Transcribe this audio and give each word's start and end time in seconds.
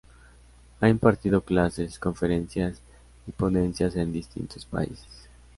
Ha 0.79 0.89
impartido 0.89 1.41
clases, 1.45 1.99
conferencias 1.99 2.81
y 3.27 3.31
ponencias 3.31 3.95
en 3.97 4.11
distintos 4.11 4.65
países. 4.65 5.29